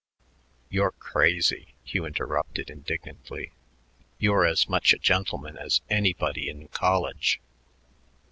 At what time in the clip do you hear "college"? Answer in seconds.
6.69-7.39